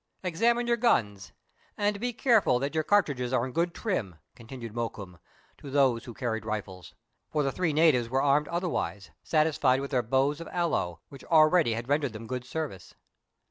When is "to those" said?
5.59-6.05